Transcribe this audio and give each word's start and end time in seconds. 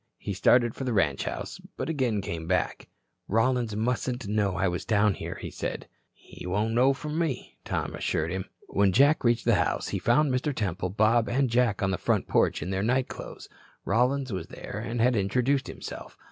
He 0.17 0.33
started 0.33 0.73
for 0.73 0.83
the 0.83 0.93
ranch 0.93 1.25
house, 1.25 1.61
but 1.77 1.87
again 1.87 2.21
came 2.21 2.47
back. 2.47 2.87
"Rollins 3.27 3.75
mustn't 3.75 4.27
know 4.27 4.55
I 4.55 4.67
was 4.67 4.83
down 4.83 5.13
here," 5.13 5.35
he 5.39 5.51
said. 5.51 5.87
"He 6.11 6.47
won't 6.47 6.73
know 6.73 6.91
from 6.91 7.19
me," 7.19 7.59
Tom 7.65 7.93
assured 7.93 8.31
him. 8.31 8.45
When 8.65 8.93
Jack 8.93 9.23
reached 9.23 9.45
the 9.45 9.53
house, 9.61 9.89
he 9.89 9.99
found 9.99 10.33
Mr. 10.33 10.55
Temple, 10.55 10.89
Bob 10.89 11.29
and 11.29 11.51
Jack 11.51 11.83
on 11.83 11.91
the 11.91 11.99
front 11.99 12.27
porch 12.27 12.63
in 12.63 12.71
their 12.71 12.81
night 12.81 13.09
clothes. 13.09 13.47
Rollins 13.85 14.33
was 14.33 14.47
there 14.47 14.81
and 14.83 14.99
had 14.99 15.15
introduced 15.15 15.67
himself. 15.67 16.17